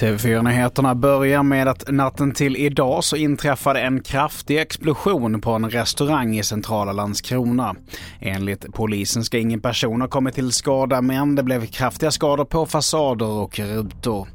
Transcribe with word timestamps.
TV4-nyheterna 0.00 0.94
börjar 0.94 1.42
med 1.42 1.68
att 1.68 1.92
natten 1.92 2.32
till 2.32 2.56
idag 2.56 3.04
så 3.04 3.16
inträffade 3.16 3.80
en 3.80 4.02
kraftig 4.02 4.60
explosion 4.60 5.40
på 5.40 5.50
en 5.50 5.70
restaurang 5.70 6.38
i 6.38 6.42
centrala 6.42 6.92
Landskrona. 6.92 7.76
Enligt 8.20 8.72
polisen 8.72 9.24
ska 9.24 9.38
ingen 9.38 9.60
person 9.60 10.00
ha 10.00 10.08
kommit 10.08 10.34
till 10.34 10.52
skada 10.52 11.02
men 11.02 11.34
det 11.34 11.42
blev 11.42 11.66
kraftiga 11.66 12.10
skador 12.10 12.44
på 12.44 12.66
fasader 12.66 13.26
och 13.26 13.58
rutor. 13.58 14.28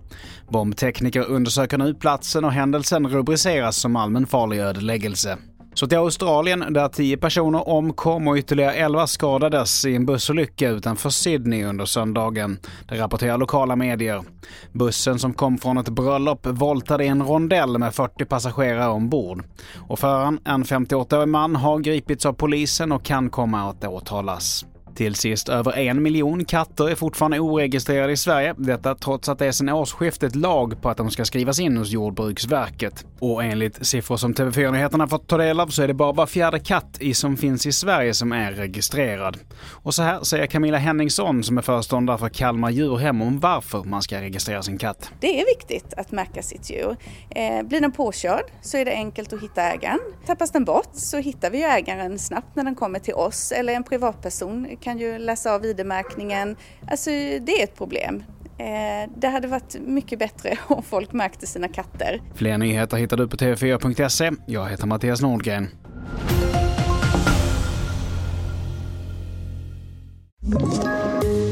Bombtekniker 0.50 1.30
undersöker 1.30 1.78
nu 1.78 1.94
platsen 1.94 2.46
och 2.46 2.52
händelsen 2.52 3.08
rubriceras 3.08 3.78
som 3.78 3.96
allmänfarlig 3.96 4.60
ödeläggelse. 4.60 5.38
Så 5.76 5.88
till 5.88 5.98
Australien 5.98 6.74
där 6.74 6.88
10 6.88 7.18
personer 7.18 7.70
omkom 7.70 8.28
och 8.28 8.38
ytterligare 8.38 8.74
elva 8.74 9.08
skadades 9.08 9.86
i 9.86 9.96
en 9.96 10.06
bussolycka 10.06 10.70
utanför 10.70 11.10
Sydney 11.10 11.64
under 11.64 11.86
söndagen. 11.86 12.60
Det 12.90 12.96
rapporterar 12.96 13.38
lokala 13.38 13.76
medier. 13.76 14.24
Bussen 14.72 15.20
som 15.20 15.34
kom 15.34 15.58
från 15.58 15.78
ett 15.78 15.90
bröllop 15.90 16.48
voltade 16.48 17.04
i 17.04 17.08
en 17.08 17.24
rondell 17.24 17.78
med 17.78 17.96
40 17.96 18.26
passagerare 18.26 18.88
ombord. 18.88 19.44
Och 19.88 20.00
föraren, 20.00 20.40
en 20.46 20.64
58-årig 20.64 21.28
man, 21.28 21.56
har 21.56 21.80
gripits 21.80 22.26
av 22.26 22.34
polisen 22.34 22.92
och 22.92 23.04
kan 23.04 23.30
komma 23.30 23.70
att 23.70 23.86
åtalas. 23.86 24.66
Till 24.96 25.16
sist, 25.16 25.50
över 25.50 25.78
en 25.78 26.04
miljon 26.04 26.46
katter 26.46 26.90
är 26.90 26.96
fortfarande 26.96 27.40
oregistrerade 27.40 28.14
i 28.14 28.18
Sverige. 28.18 28.56
Detta 28.58 28.96
trots 28.96 29.30
att 29.30 29.40
det 29.40 29.46
är 29.46 29.52
sedan 29.52 29.70
årsskiftet 29.70 30.36
lag 30.36 30.82
på 30.82 30.90
att 30.90 30.98
de 30.98 31.12
ska 31.12 31.26
skrivas 31.26 31.60
in 31.60 31.78
hos 31.78 31.90
Jordbruksverket. 31.90 33.06
Och 33.20 33.44
enligt 33.44 33.86
siffror 33.86 34.18
som 34.18 34.34
TV4-nyheterna 34.34 35.08
fått 35.08 35.28
ta 35.28 35.38
del 35.38 35.60
av 35.60 35.68
så 35.68 35.84
är 35.84 35.88
det 35.88 35.94
bara 35.94 36.12
var 36.12 36.26
fjärde 36.26 36.60
katt 36.60 36.98
i 37.00 37.14
som 37.14 37.38
finns 37.38 37.66
i 37.66 37.72
Sverige 37.72 38.14
som 38.14 38.32
är 38.32 38.52
registrerad. 38.52 39.38
Och 39.72 39.94
så 39.94 40.04
här 40.04 40.24
säger 40.24 40.46
Camilla 40.46 40.78
Henningsson 40.78 41.44
som 41.44 41.58
är 41.58 41.62
föreståndare 41.62 42.18
för 42.18 42.30
Kalmar 42.30 42.70
djurhem 42.70 43.22
om 43.22 43.40
varför 43.40 43.84
man 43.84 44.02
ska 44.02 44.22
registrera 44.22 44.64
sin 44.64 44.78
katt. 44.78 45.12
Det 45.20 45.42
är 45.42 45.46
viktigt 45.46 45.94
att 45.98 46.12
märka 46.12 46.42
sitt 46.42 46.70
djur. 46.70 46.96
Eh, 47.30 47.64
blir 47.64 47.82
den 47.82 47.92
påkörd 47.92 48.46
så 48.62 48.78
är 48.78 48.86
det 48.86 48.92
enkelt 48.92 49.34
att 49.34 49.42
hitta 49.42 49.62
ägaren. 49.62 50.00
Tappas 50.26 50.52
den 50.52 50.66
bort 50.66 50.90
så 50.94 51.18
hittar 51.18 51.50
vi 51.50 51.64
ägaren 51.64 52.20
snabbt 52.20 52.56
när 52.56 52.64
den 52.64 52.76
kommer 52.76 53.00
till 53.00 53.14
oss 53.14 53.52
eller 53.52 53.74
en 53.74 53.84
privatperson 53.84 54.78
kan 54.86 55.00
ju 55.00 55.18
läsa 55.18 55.54
av 55.54 55.66
ID-märkningen. 55.66 56.56
Alltså 56.88 57.10
det 57.42 57.60
är 57.60 57.64
ett 57.64 57.78
problem. 57.78 58.24
Eh, 58.58 59.12
det 59.18 59.28
hade 59.28 59.48
varit 59.48 59.76
mycket 59.80 60.20
bättre 60.20 60.58
om 60.68 60.84
folk 60.84 61.14
märkte 61.14 61.48
sina 61.48 61.68
katter. 61.68 62.22
Fler 62.36 62.58
nyheter 62.58 62.98
hittar 62.98 63.18
du 63.18 63.28
på 63.28 63.38
tv4.se. 63.38 64.32
Jag 64.48 64.70
heter 64.70 64.88
Mattias 64.88 65.22
Nordgren. 65.22 65.68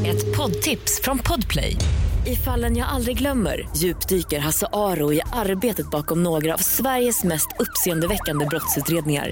Ett 0.07 0.37
poddtips 0.37 1.01
från 1.03 1.19
Podplay. 1.19 1.77
I 2.25 2.35
fallen 2.35 2.77
jag 2.77 2.87
aldrig 2.87 3.17
glömmer 3.17 3.69
djupdyker 3.75 4.39
Hasse 4.39 4.67
Aro 4.73 5.13
i 5.13 5.21
arbetet 5.31 5.91
bakom 5.91 6.23
några 6.23 6.53
av 6.53 6.57
Sveriges 6.57 7.23
mest 7.23 7.47
uppseendeväckande 7.59 8.45
brottsutredningar 8.45 9.31